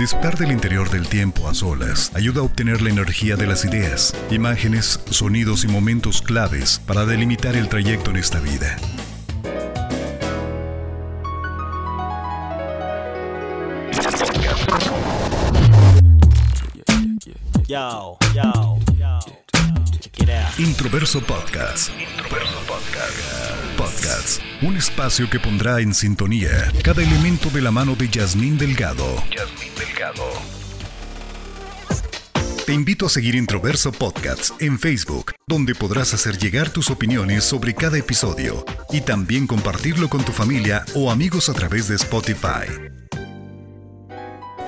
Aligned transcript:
Disfrutar 0.00 0.38
del 0.38 0.50
interior 0.50 0.88
del 0.88 1.06
tiempo 1.06 1.46
a 1.46 1.52
solas 1.52 2.10
ayuda 2.14 2.40
a 2.40 2.44
obtener 2.44 2.80
la 2.80 2.88
energía 2.88 3.36
de 3.36 3.46
las 3.46 3.66
ideas, 3.66 4.16
imágenes, 4.30 4.98
sonidos 5.10 5.62
y 5.64 5.68
momentos 5.68 6.22
claves 6.22 6.80
para 6.86 7.04
delimitar 7.04 7.54
el 7.54 7.68
trayecto 7.68 8.10
en 8.10 8.16
esta 8.16 8.40
vida. 8.40 8.78
Introverso 20.58 21.20
Podcast. 21.20 21.90
Introverso 21.98 22.58
Podcast. 22.66 23.76
Podcast. 23.76 24.42
Un 24.62 24.76
espacio 24.76 25.28
que 25.28 25.38
pondrá 25.38 25.80
en 25.80 25.92
sintonía 25.92 26.72
cada 26.82 27.02
elemento 27.02 27.50
de 27.50 27.60
la 27.60 27.70
mano 27.70 27.94
de 27.96 28.08
Yasmín 28.08 28.56
Delgado. 28.56 29.22
Yasmín 29.30 29.74
Delgado. 29.76 30.24
Te 32.64 32.72
invito 32.72 33.06
a 33.06 33.08
seguir 33.10 33.34
Introverso 33.34 33.92
Podcast 33.92 34.60
en 34.62 34.78
Facebook, 34.78 35.32
donde 35.46 35.74
podrás 35.74 36.14
hacer 36.14 36.38
llegar 36.38 36.70
tus 36.70 36.88
opiniones 36.88 37.44
sobre 37.44 37.74
cada 37.74 37.98
episodio 37.98 38.64
y 38.90 39.02
también 39.02 39.46
compartirlo 39.46 40.08
con 40.08 40.24
tu 40.24 40.32
familia 40.32 40.84
o 40.94 41.10
amigos 41.10 41.50
a 41.50 41.52
través 41.52 41.88
de 41.88 41.96
Spotify. 41.96 42.99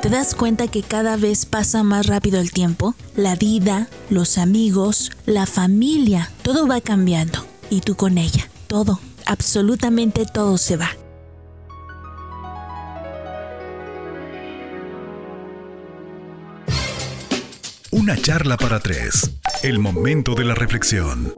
¿Te 0.03 0.09
das 0.09 0.35
cuenta 0.35 0.67
que 0.67 0.83
cada 0.83 1.17
vez 1.17 1.47
pasa 1.47 1.85
más 1.85 2.09
rápido 2.09 2.41
el 2.41 2.51
tiempo? 2.51 2.97
La 3.15 3.37
vida, 3.37 3.87
los 4.11 4.37
amigos, 4.37 5.13
la 5.27 5.47
familia, 5.47 6.33
todo 6.43 6.67
va 6.67 6.81
cambiando. 6.81 7.47
Y 7.71 7.83
tú 7.83 7.95
con 7.95 8.19
ella. 8.19 8.51
Todo, 8.67 8.99
absolutamente 9.27 10.27
todo 10.27 10.59
se 10.59 10.77
va. 10.77 10.91
Una 17.93 18.17
charla 18.17 18.57
para 18.57 18.81
tres. 18.81 19.31
El 19.63 19.79
momento 19.79 20.35
de 20.35 20.45
la 20.45 20.57
reflexión. 20.57 21.33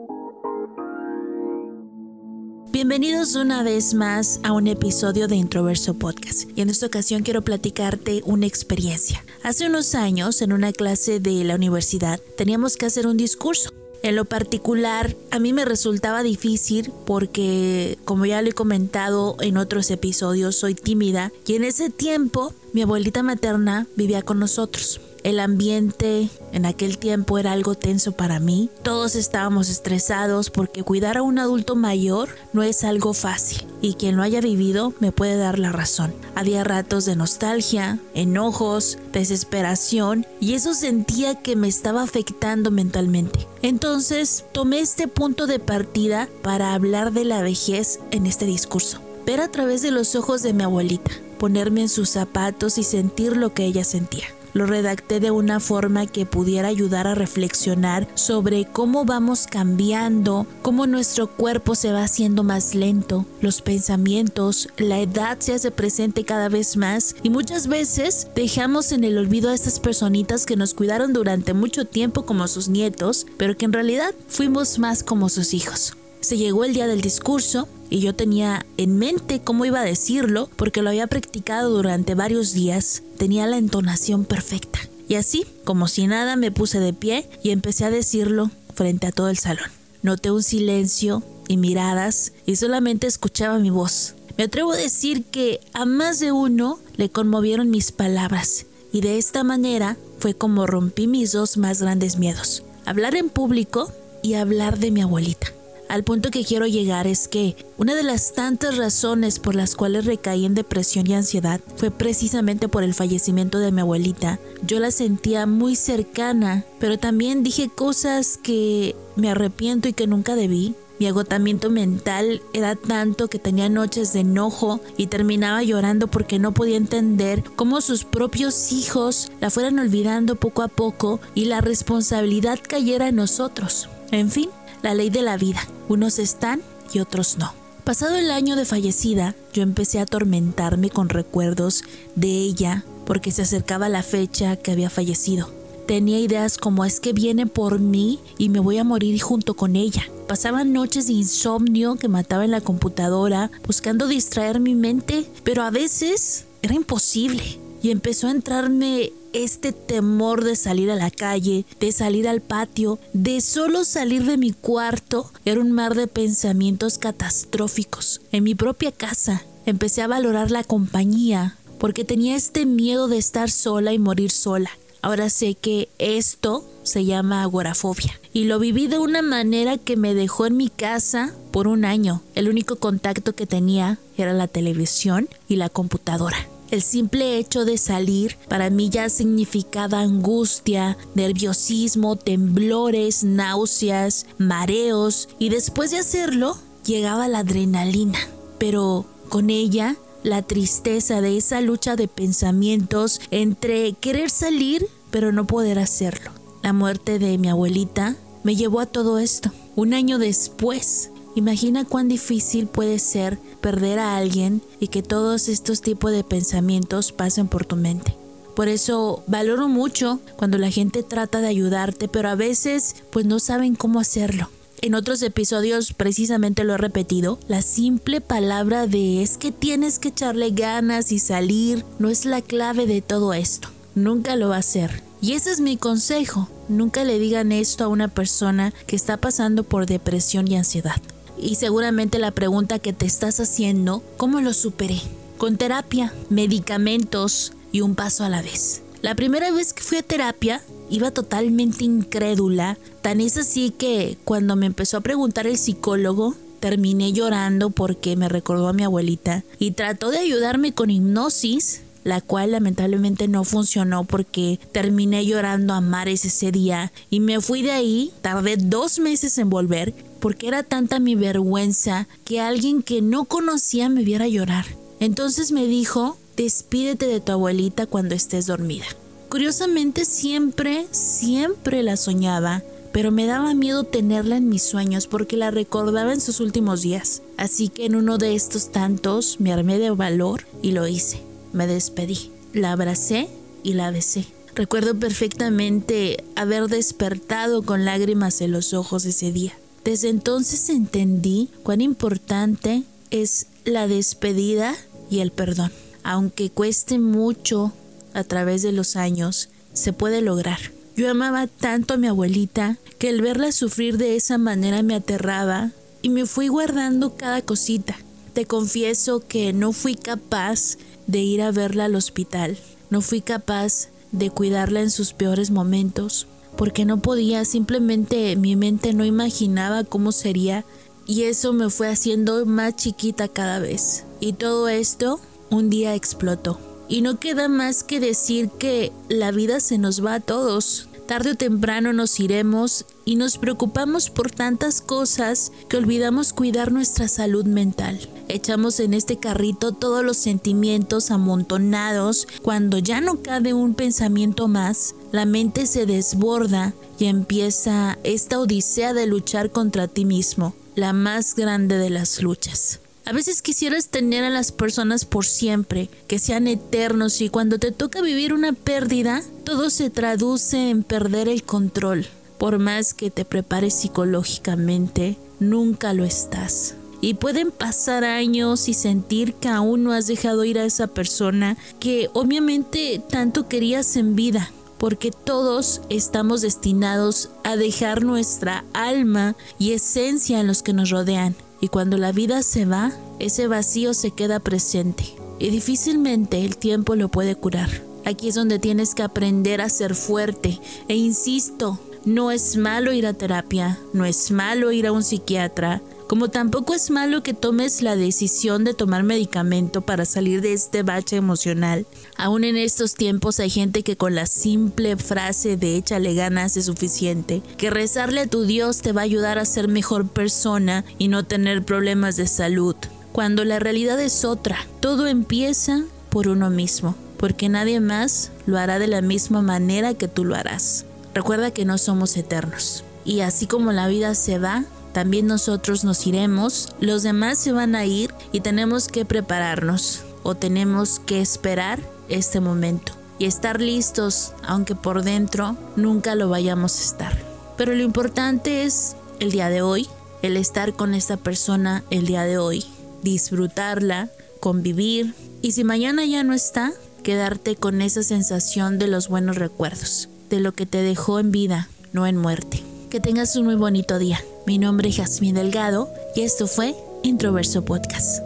Bienvenidos 2.75 3.37
una 3.37 3.63
vez 3.63 3.95
más 3.95 4.41
a 4.43 4.51
un 4.51 4.67
episodio 4.67 5.29
de 5.29 5.37
Introverso 5.37 5.95
Podcast. 5.95 6.51
Y 6.57 6.61
en 6.61 6.71
esta 6.71 6.87
ocasión 6.87 7.23
quiero 7.23 7.43
platicarte 7.43 8.21
una 8.25 8.47
experiencia. 8.47 9.25
Hace 9.45 9.69
unos 9.69 9.95
años, 9.95 10.43
en 10.43 10.53
una 10.53 10.73
clase 10.73 11.21
de 11.21 11.45
la 11.45 11.55
universidad, 11.55 12.19
teníamos 12.37 12.77
que 12.77 12.87
hacer 12.87 13.07
un 13.07 13.17
discurso. 13.17 13.71
En 14.03 14.17
lo 14.17 14.25
particular, 14.25 15.15
a 15.31 15.39
mí 15.39 15.53
me 15.53 15.65
resultaba 15.65 16.25
difícil 16.25 16.93
porque, 17.07 17.97
como 18.05 18.27
ya 18.27 18.43
lo 18.43 18.49
he 18.49 18.55
comentado 18.55 19.37
en 19.39 19.57
otros 19.57 19.89
episodios, 19.93 20.57
soy 20.57 20.75
tímida 20.75 21.31
y 21.47 21.55
en 21.55 21.63
ese 21.63 21.91
tiempo 21.91 22.53
mi 22.73 22.83
abuelita 22.83 23.23
materna 23.23 23.87
vivía 23.95 24.23
con 24.23 24.41
nosotros. 24.41 25.01
El 25.25 25.41
ambiente 25.41 26.29
en 26.53 26.67
aquel 26.67 26.99
tiempo 26.99 27.39
era 27.39 27.53
algo 27.53 27.75
tenso 27.75 28.13
para 28.13 28.41
mí. 28.41 28.69
Todos 28.83 29.17
estábamos 29.17 29.71
estresados 29.71 30.51
porque 30.51 30.83
cuidar 30.83 31.17
a 31.17 31.23
un 31.23 31.39
adulto 31.39 31.77
mayor 31.77 32.29
no 32.53 32.63
es 32.63 32.85
algo 32.85 33.15
fácil 33.15 33.67
y 33.81 33.95
quien 33.95 34.17
lo 34.17 34.23
haya 34.23 34.43
vivido 34.43 34.93
me 35.01 35.13
puede 35.13 35.39
dar 35.39 35.59
la 35.59 35.73
razón. 35.73 36.13
Había 36.35 36.63
ratos 36.63 37.07
de 37.07 37.17
nostalgia, 37.17 37.99
enojos, 38.13 38.99
desesperación 39.15 40.27
y 40.41 40.53
eso 40.53 40.75
sentía 40.75 41.41
que 41.41 41.57
me 41.57 41.69
estaba 41.69 42.03
afectando 42.03 42.71
mentalmente. 42.71 43.49
Entonces 43.63 44.45
tomé 44.53 44.81
este 44.81 45.09
punto 45.09 45.47
de 45.47 45.59
partida 45.59 46.29
para 46.43 46.75
hablar 46.75 47.13
de 47.13 47.25
la 47.25 47.41
vejez 47.41 47.99
en 48.11 48.27
este 48.27 48.45
discurso. 48.45 49.01
Ver 49.25 49.41
a 49.41 49.51
través 49.51 49.81
de 49.81 49.91
los 49.91 50.17
ojos 50.17 50.43
de 50.43 50.53
mi 50.53 50.65
abuelita, 50.65 51.13
ponerme 51.39 51.81
en 51.81 51.89
sus 51.89 52.11
zapatos 52.11 52.77
y 52.77 52.83
sentir 52.83 53.39
lo 53.39 53.55
que 53.55 53.65
ella 53.65 53.85
sentía. 53.85 54.27
Lo 54.55 54.67
redacté 54.67 55.21
de 55.21 55.31
una 55.31 55.61
forma 55.61 56.07
que 56.07 56.27
pudiera 56.27 56.69
ayudar 56.69 57.07
a 57.07 57.15
reflexionar 57.15 58.09
sobre 58.15 58.65
cómo 58.65 59.05
vamos 59.05 59.47
cambiando, 59.47 60.47
cómo 60.63 60.87
nuestro 60.87 61.27
cuerpo 61.27 61.75
se 61.75 61.93
va 61.93 62.05
haciendo 62.05 62.45
más 62.45 62.75
lento, 62.75 63.27
los 63.41 63.61
pensamientos, 63.61 64.69
la 64.79 65.01
edad 65.01 65.39
se 65.41 65.55
hace 65.55 65.71
presente 65.71 66.25
cada 66.25 66.49
vez 66.49 66.77
más 66.77 67.17
y 67.23 67.31
muchas 67.31 67.67
veces 67.67 68.29
dejamos 68.35 68.93
en 68.93 69.05
el 69.05 69.19
olvido 69.19 69.51
a 69.51 69.55
estas 69.55 69.81
personitas 69.81 70.47
que 70.47 70.57
nos 70.57 70.73
cuidaron 70.73 71.13
durante 71.13 71.53
mucho 71.53 71.85
tiempo 71.85 72.25
como 72.25 72.47
sus 72.49 72.69
nietos, 72.69 73.27
pero 73.37 73.57
que 73.57 73.65
en 73.65 73.73
realidad 73.73 74.15
fuimos 74.29 74.79
más 74.79 75.03
como 75.03 75.29
sus 75.29 75.53
hijos. 75.53 75.97
Se 76.21 76.39
llegó 76.39 76.65
el 76.65 76.73
día 76.73 76.87
del 76.87 77.03
discurso 77.03 77.69
y 77.91 78.01
yo 78.01 78.15
tenía 78.15 78.67
en 78.77 78.99
mente 78.99 79.41
cómo 79.43 79.65
iba 79.65 79.81
a 79.81 79.85
decirlo 79.85 80.49
porque 80.57 80.83
lo 80.83 80.91
había 80.91 81.07
practicado 81.07 81.71
durante 81.71 82.15
varios 82.15 82.53
días. 82.53 83.03
Tenía 83.19 83.47
la 83.47 83.57
entonación 83.57 84.25
perfecta. 84.25 84.81
Y 85.09 85.17
así, 85.17 85.47
como 85.65 85.87
si 85.89 86.07
nada, 86.07 86.37
me 86.37 86.51
puse 86.51 86.81
de 86.81 86.93
pie 86.93 87.29
y 87.43 87.51
empecé 87.51 87.85
a 87.85 87.91
decirlo 87.91 88.51
frente 88.75 89.07
a 89.07 89.13
todo 89.13 89.29
el 89.29 89.39
salón. 89.39 89.71
Noté 90.03 90.31
un 90.31 90.43
silencio 90.43 91.23
y 91.49 91.57
miradas 91.57 92.33
y 92.47 92.57
solamente 92.57 93.07
escuchaba 93.07 93.59
mi 93.59 93.71
voz. 93.71 94.15
Me 94.37 94.45
atrevo 94.45 94.73
a 94.73 94.77
decir 94.77 95.25
que 95.25 95.61
a 95.73 95.85
más 95.85 96.19
de 96.19 96.33
uno 96.33 96.79
le 96.97 97.11
conmovieron 97.11 97.71
mis 97.71 97.93
palabras 97.93 98.67
y 98.93 99.01
de 99.01 99.19
esta 99.19 99.45
manera 99.45 99.97
fue 100.19 100.35
como 100.35 100.67
rompí 100.67 101.07
mis 101.07 101.33
dos 101.33 101.57
más 101.57 101.81
grandes 101.81 102.19
miedos. 102.19 102.65
Hablar 102.85 103.15
en 103.15 103.29
público 103.29 103.93
y 104.23 104.35
hablar 104.35 104.79
de 104.79 104.91
mi 104.91 105.03
abuelita. 105.03 105.54
Al 105.89 106.05
punto 106.05 106.31
que 106.31 106.45
quiero 106.45 106.67
llegar 106.67 107.07
es 107.07 107.29
que 107.29 107.57
una 107.77 107.95
de 107.95 108.03
las 108.03 108.33
tantas 108.33 108.77
razones 108.77 109.39
por 109.39 109.55
las 109.55 109.75
cuales 109.75 110.07
recaí 110.07 110.45
en 110.45 110.55
depresión 110.55 111.07
y 111.07 111.15
ansiedad 111.15 111.61
fue 111.77 111.91
precisamente 111.91 112.69
por 112.69 112.83
el 112.83 112.95
fallecimiento 112.95 113.59
de 113.59 113.73
mi 113.73 113.83
abuelita. 113.83 114.39
Yo 114.63 114.81
la 114.81 114.91
sentía 114.91 115.47
muy 115.47 115.77
cercana, 115.77 116.65
pero 116.79 116.99
también 116.99 117.43
dije 117.43 117.69
cosas 117.69 118.39
que 118.43 118.97
me 119.17 119.31
arrepiento 119.31 119.89
y 119.89 119.93
que 119.93 120.07
nunca 120.07 120.35
debí. 120.35 120.75
Mi 121.01 121.07
agotamiento 121.07 121.71
mental 121.71 122.41
era 122.53 122.77
tanto 122.77 123.29
que 123.29 123.41
tenía 123.41 123.69
noches 123.69 124.13
de 124.13 124.21
enojo 124.21 124.81
y 124.97 125.09
terminaba 125.09 125.63
llorando 125.63 126.07
porque 126.07 126.39
no 126.39 126.55
podía 126.55 126.77
entender 126.77 127.43
cómo 127.57 127.81
sus 127.81 128.05
propios 128.05 128.73
hijos 128.73 129.33
la 129.41 129.51
fueran 129.51 129.79
olvidando 129.81 130.37
poco 130.37 130.63
a 130.63 130.69
poco 130.69 131.21
y 131.35 131.47
la 131.47 131.61
responsabilidad 131.61 132.61
cayera 132.67 133.09
en 133.09 133.17
nosotros. 133.17 133.89
En 134.13 134.31
fin, 134.31 134.49
la 134.85 134.95
ley 134.95 135.09
de 135.09 135.23
la 135.23 135.39
vida. 135.39 135.67
Unos 135.89 136.19
están 136.19 136.61
y 136.93 137.01
otros 137.01 137.39
no. 137.39 137.55
Pasado 137.85 138.17
el 138.17 138.31
año 138.31 138.55
de 138.55 138.67
fallecida, 138.67 139.35
yo 139.55 139.63
empecé 139.63 139.99
a 139.99 140.03
atormentarme 140.03 140.91
con 140.91 141.09
recuerdos 141.09 141.85
de 142.17 142.29
ella 142.29 142.85
porque 143.07 143.33
se 143.33 143.43
acercaba 143.43 143.89
la 143.89 144.03
fecha 144.03 144.57
que 144.57 144.73
había 144.73 144.91
fallecido. 144.91 145.49
Tenía 145.87 146.21
ideas 146.21 146.59
como 146.59 146.85
es 146.85 147.01
que 147.01 147.15
viene 147.15 147.47
por 147.47 147.79
mí 147.79 148.21
y 148.37 148.51
me 148.51 148.61
voy 148.61 148.77
a 148.77 148.85
morir 148.85 149.21
junto 149.23 149.55
con 149.55 149.75
ella. 149.75 150.03
Pasaban 150.29 150.75
noches 150.75 151.07
de 151.07 151.15
insomnio 151.15 151.97
que 151.97 152.09
mataba 152.09 152.45
en 152.45 152.51
la 152.51 152.61
computadora 152.61 153.51
buscando 153.67 154.07
distraer 154.07 154.61
mi 154.61 154.75
mente, 154.75 155.27
pero 155.45 155.63
a 155.63 155.71
veces 155.71 156.45
era 156.61 156.75
imposible 156.75 157.59
y 157.83 157.91
empezó 157.91 158.29
a 158.29 158.33
entrarme 158.33 159.13
este 159.35 159.73
temor 159.73 160.45
de 160.45 160.57
salir 160.57 160.91
a 160.91 160.97
la 160.97 161.11
calle, 161.11 161.67
de 161.81 161.93
salir 161.93 162.27
al 162.27 162.41
patio, 162.41 162.99
de 163.13 163.41
solo 163.41 163.85
salir 163.85 164.25
de 164.25 164.39
mi 164.39 164.53
cuarto. 164.53 165.31
Era 165.45 165.61
un 165.61 165.73
mar 165.73 165.95
de 165.95 166.07
pensamientos 166.07 166.97
catastróficos. 166.97 168.23
En 168.33 168.45
mi 168.45 168.55
propia 168.55 168.93
casa 168.93 169.43
empecé 169.67 170.03
a 170.03 170.07
valorar 170.07 170.51
la 170.51 170.65
compañía 170.65 171.57
porque 171.79 172.05
tenía 172.05 172.37
este 172.37 172.65
miedo 172.65 173.09
de 173.09 173.19
estar 173.19 173.51
sola 173.51 173.93
y 173.93 173.99
morir 173.99 174.31
sola. 174.31 174.71
Ahora 175.03 175.29
sé 175.29 175.55
que 175.55 175.91
esto 175.99 176.65
se 176.83 177.05
llama 177.05 177.43
agorafobia. 177.43 178.19
Y 178.33 178.45
lo 178.45 178.59
viví 178.59 178.87
de 178.87 178.99
una 178.99 179.21
manera 179.21 179.77
que 179.77 179.97
me 179.97 180.15
dejó 180.15 180.47
en 180.47 180.57
mi 180.57 180.71
casa 180.71 181.35
por 181.51 181.69
un 181.69 181.85
año. 181.85 182.23
El 182.35 182.49
único 182.49 182.77
contacto 182.77 183.35
que 183.35 183.47
tenía 183.47 183.99
era 184.17 184.33
la 184.33 184.49
televisión 184.49 185.29
y 185.47 185.57
la 185.57 185.69
computadora. 185.69 186.49
El 186.71 186.83
simple 186.83 187.39
hecho 187.39 187.65
de 187.65 187.79
salir 187.79 188.37
para 188.49 188.71
mí 188.71 188.91
ya 188.91 189.09
significaba 189.09 190.01
angustia, 190.01 190.97
nerviosismo, 191.15 192.17
temblores, 192.17 193.23
náuseas, 193.23 194.27
mareos 194.39 195.29
y 195.39 195.51
después 195.51 195.91
de 195.91 195.99
hacerlo 195.99 196.57
llegaba 196.85 197.29
la 197.29 197.41
adrenalina. 197.41 198.19
Pero 198.59 199.05
con 199.29 199.51
ella 199.51 199.97
la 200.23 200.43
tristeza 200.43 201.21
de 201.21 201.37
esa 201.37 201.61
lucha 201.61 201.97
de 201.97 202.09
pensamientos 202.09 203.21
entre 203.31 203.93
querer 203.93 204.31
salir 204.31 204.89
pero 205.11 205.31
no 205.31 205.47
poder 205.47 205.79
hacerlo. 205.79 206.33
La 206.63 206.73
muerte 206.73 207.21
de 207.21 207.39
mi 207.39 207.49
abuelita 207.49 208.17
me 208.43 208.57
llevó 208.57 208.81
a 208.81 208.87
todo 208.87 209.19
esto. 209.19 209.53
Un 209.77 209.95
año 209.95 210.19
después 210.19 211.11
Imagina 211.37 211.85
cuán 211.85 212.09
difícil 212.09 212.67
puede 212.67 212.99
ser 212.99 213.39
perder 213.61 213.99
a 213.99 214.17
alguien 214.17 214.63
y 214.79 214.89
que 214.89 215.03
todos 215.03 215.49
estos 215.49 215.81
tipos 215.81 216.13
de 216.13 216.23
pensamientos 216.23 217.13
pasen 217.13 217.49
por 217.49 217.65
tu 217.65 217.77
mente. 217.77 218.15
Por 218.55 218.69
eso 218.69 219.25
valoro 219.27 219.69
mucho 219.69 220.21
cuando 220.37 220.59
la 220.59 220.71
gente 220.71 221.03
trata 221.03 221.41
de 221.41 221.49
ayudarte, 221.49 222.07
pero 222.07 222.29
a 222.29 222.37
veces 222.37 222.95
pues 223.11 223.27
no 223.27 223.41
saben 223.41 223.75
cómo 223.75 223.99
hacerlo. 223.99 224.49
En 224.81 224.95
otros 224.95 225.23
episodios 225.23 225.93
precisamente 225.93 226.63
lo 226.63 226.75
he 226.75 226.79
repetido, 226.79 227.39
la 227.49 227.63
simple 227.63 228.21
palabra 228.21 228.87
de 228.87 229.23
es 229.23 229.39
que 229.39 229.51
tienes 229.51 229.99
que 229.99 230.09
echarle 230.09 230.51
ganas 230.51 231.11
y 231.11 231.19
salir 231.19 231.85
no 231.99 232.11
es 232.11 232.27
la 232.27 232.43
clave 232.43 232.87
de 232.87 233.01
todo 233.01 233.35
esto. 233.35 233.69
nunca 233.97 234.37
lo 234.37 234.49
va 234.51 234.57
a 234.57 234.59
hacer. 234.59 235.03
Y 235.21 235.33
ese 235.33 235.53
es 235.53 235.61
mi 235.61 235.77
consejo. 235.77 236.49
Nunca 236.69 237.03
le 237.05 237.19
digan 237.19 237.51
esto 237.53 237.85
a 237.85 237.89
una 237.89 238.09
persona 238.09 238.75
que 238.87 238.97
está 238.97 239.17
pasando 239.17 239.65
por 239.65 239.87
depresión 239.87 240.47
y 240.49 240.57
ansiedad. 240.57 241.01
Y 241.39 241.57
seguramente 241.57 242.19
la 242.19 242.31
pregunta 242.31 242.79
que 242.79 242.93
te 242.93 243.07
estás 243.07 243.41
haciendo, 243.41 244.03
¿cómo 244.17 244.41
lo 244.41 244.53
superé? 244.53 245.01
Con 245.39 245.57
terapia, 245.57 246.13
medicamentos 246.31 247.53
y 247.73 247.81
un 247.81 247.95
paso 247.95 248.25
a 248.25 248.29
la 248.29 248.43
vez. 248.43 248.83
La 249.03 249.15
primera 249.15 249.51
vez 249.51 249.75
que 249.75 249.83
fui 249.83 249.99
a 249.99 250.03
terapia 250.03 250.63
iba 250.89 251.11
totalmente 251.11 251.85
incrédula. 251.85 252.79
Tan 253.03 253.21
es 253.21 253.37
así 253.37 253.71
que 253.71 254.17
cuando 254.25 254.57
me 254.57 254.67
empezó 254.67 254.97
a 254.97 255.03
preguntar 255.03 255.47
el 255.47 255.59
psicólogo, 255.59 256.35
terminé 256.61 257.13
llorando 257.13 257.69
porque 257.69 258.17
me 258.17 258.31
recordó 258.31 258.69
a 258.69 258.73
mi 258.73 258.85
abuelita 258.85 259.45
y 259.59 259.73
trató 259.73 260.11
de 260.11 260.21
ayudarme 260.21 260.73
con 260.73 260.89
hipnosis, 260.89 261.83
la 262.05 262.23
cual 262.23 262.53
lamentablemente 262.53 263.29
no 263.29 263.45
funcionó 263.45 264.05
porque 264.05 264.59
terminé 264.73 265.27
llorando 265.27 265.75
a 265.75 265.83
mares 265.83 266.25
ese 266.25 266.53
día 266.53 266.91
y 267.11 267.21
me 267.21 267.43
fui 267.43 267.61
de 267.61 267.73
ahí, 267.73 268.13
tardé 268.23 268.57
dos 268.57 268.99
meses 268.99 269.37
en 269.37 269.51
volver 269.51 269.93
porque 270.25 270.49
era 270.49 270.63
tanta 270.63 271.01
mi 271.01 271.17
vergüenza 271.17 272.09
que 272.25 272.41
alguien 272.41 272.83
que 272.83 273.03
no 273.03 273.27
conocía 273.27 273.91
me 273.91 274.05
viera 274.05 274.27
llorar. 274.27 274.65
Entonces 274.99 275.53
me 275.53 275.67
dijo, 275.67 276.17
despídete 276.35 277.07
de 277.07 277.21
tu 277.21 277.33
abuelita 277.33 277.85
cuando 277.85 278.15
estés 278.15 278.47
dormida. 278.47 278.87
Curiosamente 279.29 280.07
siempre, 280.07 280.87
siempre 280.93 281.83
la 281.83 281.99
soñaba 281.99 282.63
pero 282.91 283.11
me 283.11 283.27
daba 283.27 283.53
miedo 283.53 283.85
tenerla 283.85 284.39
en 284.39 284.49
mis 284.49 284.63
sueños 284.63 285.09
porque 285.09 285.37
la 285.37 285.51
recordaba 285.51 286.15
en 286.15 286.23
sus 286.23 286.41
últimos 286.41 286.81
días. 286.81 287.21
Así 287.37 287.69
que 287.69 287.85
en 287.85 287.95
uno 287.95 288.17
de 288.17 288.35
estos 288.35 288.73
tantos 288.73 289.41
me 289.41 289.53
armé 289.53 289.79
de 289.79 289.91
valor 289.91 290.47
y 290.63 290.73
lo 290.73 290.87
hice. 290.87 291.21
Me 291.53 291.67
despedí, 291.67 292.31
la 292.55 292.73
abracé 292.73 293.29
y 293.63 293.75
la 293.75 293.91
besé. 293.91 294.25
Recuerdo 294.55 294.99
perfectamente 294.99 296.25
haber 296.35 296.69
despertado 296.69 297.63
con 297.63 297.85
lágrimas 297.85 298.41
en 298.41 298.53
los 298.53 298.73
ojos 298.73 299.05
ese 299.05 299.31
día. 299.31 299.53
Desde 299.85 300.09
entonces 300.09 300.71
entendí 300.71 301.51
cuán 301.63 301.81
importante 301.81 302.85
es 303.11 303.47
la 303.65 303.87
despedida 303.87 304.75
y 305.11 305.21
el 305.21 305.31
perdón. 305.31 305.73
Aunque 306.03 306.51
cueste 306.51 306.99
mucho 306.99 307.73
a 308.15 308.25
través 308.25 308.63
de 308.63 308.73
los 308.73 308.97
años, 308.97 309.51
se 309.75 309.93
puede 309.93 310.23
lograr. 310.23 310.59
Yo 310.97 311.11
amaba 311.11 311.47
tanto 311.49 311.95
a 311.95 311.97
mi 311.97 312.07
abuelita 312.07 312.79
que 312.99 313.11
el 313.11 313.21
verla 313.21 313.53
sufrir 313.53 313.99
de 313.99 314.17
esa 314.17 314.39
manera 314.39 314.83
me 314.83 314.95
aterraba 314.95 315.73
y 316.03 316.09
me 316.09 316.25
fui 316.27 316.49
guardando 316.49 317.17
cada 317.17 317.43
cosita. 317.43 317.97
Te 318.33 318.47
confieso 318.47 319.21
que 319.27 319.53
no 319.53 319.73
fui 319.73 319.97
capaz 319.97 320.77
de 321.07 321.21
ir 321.21 321.43
a 321.43 321.51
verla 321.51 321.87
al 321.87 321.95
hospital, 321.95 322.59
no 322.91 323.01
fui 323.01 323.21
capaz 323.21 323.89
de 324.13 324.31
cuidarla 324.31 324.81
en 324.81 324.91
sus 324.91 325.13
peores 325.13 325.51
momentos, 325.51 326.27
porque 326.57 326.85
no 326.85 326.99
podía, 326.99 327.45
simplemente 327.45 328.37
mi 328.37 328.57
mente 328.57 328.93
no 328.93 329.05
imaginaba 329.05 329.85
cómo 329.85 330.13
sería 330.13 330.65
y 331.07 331.25
eso 331.25 331.53
me 331.53 331.71
fue 331.71 331.89
haciendo 331.89 332.47
más 332.47 332.77
chiquita 332.77 333.29
cada 333.29 333.59
vez. 333.59 334.05
Y 334.21 334.33
todo 334.35 334.69
esto 334.69 335.21
un 335.51 335.71
día 335.71 335.95
explotó. 335.95 336.59
Y 336.89 337.01
no 337.01 337.19
queda 337.19 337.49
más 337.49 337.83
que 337.83 338.01
decir 338.01 338.51
que 338.51 338.93
la 339.09 339.31
vida 339.31 339.61
se 339.61 339.79
nos 339.79 340.05
va 340.05 340.15
a 340.15 340.21
todos. 340.21 340.89
Tarde 341.07 341.33
o 341.33 341.35
temprano 341.35 341.93
nos 341.93 342.19
iremos 342.19 342.87
y 343.05 343.17
nos 343.17 343.37
preocupamos 343.37 344.09
por 344.09 344.31
tantas 344.31 344.81
cosas 344.81 345.53
que 345.69 345.77
olvidamos 345.77 346.33
cuidar 346.33 346.73
nuestra 346.73 347.09
salud 347.09 347.45
mental. 347.45 348.01
Echamos 348.29 348.81
en 348.81 348.95
este 348.95 349.19
carrito 349.19 349.73
todos 349.73 350.03
los 350.03 350.17
sentimientos 350.17 351.11
amontonados. 351.11 352.27
Cuando 352.43 352.79
ya 352.79 353.03
no 353.03 353.23
cabe 353.23 353.53
un 353.53 353.75
pensamiento 353.75 354.49
más, 354.49 354.95
la 355.13 355.27
mente 355.27 355.67
se 355.67 355.85
desborda 355.85 356.73
y 356.99 357.05
empieza 357.05 357.99
esta 358.03 358.41
odisea 358.41 358.95
de 358.95 359.07
luchar 359.07 359.51
contra 359.51 359.89
ti 359.89 360.07
mismo, 360.07 360.55
la 360.75 360.95
más 360.95 361.35
grande 361.35 361.77
de 361.77 361.91
las 361.91 362.23
luchas. 362.23 362.81
A 363.07 363.13
veces 363.13 363.43
quisieras 363.43 363.89
tener 363.89 364.25
a 364.25 364.31
las 364.31 364.51
personas 364.51 365.05
por 365.05 365.27
siempre, 365.27 365.91
que 366.09 366.19
sean 366.19 366.49
eternos 366.49 367.21
y 367.21 367.29
cuando 367.29 367.59
te 367.59 367.71
toca 367.71 368.01
vivir 368.01 368.33
una 368.33 368.55
pérdida, 368.55 369.23
todo 369.45 369.69
se 369.69 369.91
traduce 369.91 370.71
en 370.71 370.83
perder 370.83 371.29
el 371.29 371.43
control. 371.43 372.07
Por 372.39 372.59
más 372.59 372.95
que 372.95 373.11
te 373.11 373.27
prepares 373.27 373.75
psicológicamente, 373.75 375.19
nunca 375.39 375.93
lo 375.93 376.05
estás. 376.05 376.77
Y 377.03 377.15
pueden 377.15 377.51
pasar 377.51 378.05
años 378.05 378.71
y 378.71 378.75
sentir 378.75 379.35
que 379.35 379.49
aún 379.49 379.85
no 379.85 379.93
has 379.93 380.07
dejado 380.07 380.47
ir 380.47 380.59
a 380.59 380.65
esa 380.65 380.87
persona 380.87 381.59
que 381.81 382.09
obviamente 382.15 383.03
tanto 383.11 383.49
querías 383.49 383.97
en 383.97 384.17
vida, 384.17 384.51
porque 384.79 385.11
todos 385.11 385.83
estamos 385.91 386.41
destinados 386.41 387.29
a 387.43 387.57
dejar 387.57 388.03
nuestra 388.03 388.65
alma 388.73 389.37
y 389.59 389.73
esencia 389.73 390.41
en 390.41 390.47
los 390.47 390.63
que 390.63 390.73
nos 390.73 390.89
rodean. 390.89 391.37
Y 391.61 391.69
cuando 391.69 391.97
la 391.97 392.13
vida 392.13 392.43
se 392.43 392.65
va, 392.65 392.93
ese 393.19 393.47
vacío 393.47 393.95
se 393.95 394.11
queda 394.11 394.41
presente. 394.41 395.05
Y 395.39 395.51
difícilmente 395.51 396.45
el 396.45 396.57
tiempo 396.57 396.97
lo 396.97 397.09
puede 397.09 397.35
curar. 397.35 397.71
Aquí 398.05 398.29
es 398.29 398.35
donde 398.35 398.59
tienes 398.59 398.95
que 398.95 399.03
aprender 399.03 399.61
a 399.61 399.69
ser 399.69 399.95
fuerte. 399.95 400.61
E 400.89 400.97
insisto, 400.97 401.79
no 402.05 402.31
es 402.31 402.57
malo 402.57 402.93
ir 402.93 403.07
a 403.07 403.15
terapia, 403.15 403.79
no 403.93 404.05
es 404.05 404.31
malo 404.31 404.73
ir 404.73 404.87
a 404.87 404.93
un 404.93 405.03
psiquiatra, 405.03 405.81
como 406.07 406.29
tampoco 406.29 406.75
es 406.75 406.91
malo 406.91 407.23
que 407.23 407.35
tomes 407.35 407.83
la 407.83 407.97
decisión 407.97 408.65
de 408.65 408.75
tomar 408.75 409.03
medicamento 409.03 409.81
para 409.81 410.05
salir 410.05 410.43
de 410.43 410.53
este 410.53 410.83
bache 410.83 411.17
emocional. 411.17 411.87
Aún 412.17 412.45
en 412.45 412.57
estos 412.57 412.95
tiempos 412.95 413.41
hay 413.41 413.51
gente 413.51 413.83
que 413.83 413.97
con 413.97 414.15
la 414.15 414.27
simple 414.27 414.97
frase 414.97 415.57
de 415.57 415.77
échale 415.77 416.15
ganas 416.15 416.57
es 416.57 416.67
suficiente, 416.67 417.43
que 417.57 417.71
rezarle 417.71 418.21
a 418.21 418.27
tu 418.27 418.45
Dios 418.45 418.83
te 418.83 418.93
va 418.93 419.01
a 419.01 419.05
ayudar 419.05 419.39
a 419.39 419.45
ser 419.45 419.69
mejor 419.69 420.07
persona 420.09 420.85
y 420.99 421.09
no 421.09 421.25
tener 421.25 421.65
problemas 421.65 422.17
de 422.17 422.27
salud. 422.27 422.77
Cuando 423.13 423.45
la 423.45 423.59
realidad 423.59 424.01
es 424.01 424.25
otra, 424.25 424.59
todo 424.81 425.07
empieza 425.07 425.85
por 426.11 426.29
uno 426.29 426.51
mismo, 426.51 426.97
porque 427.17 427.49
nadie 427.49 427.81
más 427.81 428.31
lo 428.47 428.59
hará 428.59 428.79
de 428.79 428.89
la 428.89 429.01
misma 429.01 429.41
manera 429.41 429.95
que 429.95 430.09
tú 430.09 430.25
lo 430.25 430.35
harás. 430.35 430.85
Recuerda 431.15 431.53
que 431.53 431.65
no 431.65 431.79
somos 431.79 432.17
eternos. 432.17 432.85
Y 433.05 433.21
así 433.21 433.47
como 433.47 433.71
la 433.71 433.87
vida 433.87 434.15
se 434.15 434.39
va, 434.39 434.65
también 434.95 435.27
nosotros 435.27 435.83
nos 435.83 436.07
iremos, 436.07 436.69
los 436.79 437.03
demás 437.03 437.37
se 437.39 437.51
van 437.51 437.75
a 437.75 437.85
ir 437.85 438.15
y 438.31 438.41
tenemos 438.41 438.87
que 438.87 439.05
prepararnos 439.05 440.03
o 440.23 440.37
tenemos 440.37 441.01
que 441.01 441.21
esperar 441.21 441.81
este 442.09 442.39
momento 442.39 442.93
y 443.19 443.25
estar 443.27 443.61
listos, 443.61 444.33
aunque 444.47 444.77
por 444.77 445.03
dentro 445.03 445.57
nunca 445.75 446.15
lo 446.15 446.29
vayamos 446.29 446.79
a 446.79 446.83
estar. 446.85 447.19
Pero 447.57 447.75
lo 447.75 447.83
importante 447.83 448.63
es 448.63 448.95
el 449.19 449.33
día 449.33 449.49
de 449.49 449.63
hoy, 449.63 449.89
el 450.23 450.37
estar 450.37 450.75
con 450.75 450.95
esta 450.95 451.17
persona 451.17 451.83
el 451.91 452.07
día 452.07 452.23
de 452.23 452.39
hoy, 452.39 452.65
disfrutarla, 453.03 454.11
convivir 454.39 455.13
y 455.43 455.53
si 455.53 455.65
mañana 455.65 456.05
ya 456.05 456.23
no 456.23 456.35
está, 456.35 456.73
quedarte 457.03 457.57
con 457.57 457.83
esa 457.83 458.05
sensación 458.05 458.79
de 458.79 458.87
los 458.87 459.09
buenos 459.09 459.35
recuerdos, 459.37 460.09
de 460.31 460.39
lo 460.39 460.53
que 460.53 460.67
te 460.67 460.83
dejó 460.83 461.19
en 461.19 461.33
vida, 461.33 461.69
no 461.93 462.07
en 462.07 462.17
muerte. 462.17 462.63
Que 462.91 463.01
tengas 463.01 463.35
un 463.35 463.47
muy 463.47 463.57
bonito 463.57 463.99
día. 463.99 464.21
Mi 464.47 464.59
nombre 464.59 464.91
es 464.91 464.97
Jasmine 464.97 465.41
Delgado 465.41 465.89
y 466.15 466.21
esto 466.21 466.47
fue 466.47 466.75
Introverso 467.03 467.65
Podcast. 467.65 468.24